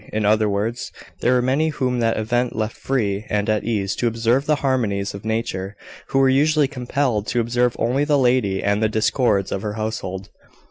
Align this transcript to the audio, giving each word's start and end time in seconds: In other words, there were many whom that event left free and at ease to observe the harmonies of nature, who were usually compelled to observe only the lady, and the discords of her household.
In 0.11 0.25
other 0.25 0.49
words, 0.49 0.91
there 1.19 1.33
were 1.33 1.43
many 1.43 1.69
whom 1.69 1.99
that 1.99 2.17
event 2.17 2.55
left 2.55 2.75
free 2.75 3.23
and 3.29 3.47
at 3.47 3.63
ease 3.63 3.95
to 3.97 4.07
observe 4.07 4.47
the 4.47 4.55
harmonies 4.65 5.13
of 5.13 5.23
nature, 5.23 5.75
who 6.07 6.17
were 6.17 6.27
usually 6.27 6.67
compelled 6.67 7.27
to 7.27 7.39
observe 7.39 7.75
only 7.77 8.03
the 8.03 8.17
lady, 8.17 8.63
and 8.63 8.81
the 8.81 8.89
discords 8.89 9.51
of 9.51 9.61
her 9.61 9.73
household. 9.73 10.29